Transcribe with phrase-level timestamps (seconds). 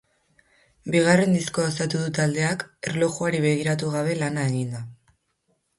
[0.95, 4.85] Bigarren diskoa osatu du taldeak, erlojuari begiratu gabe lana eginda.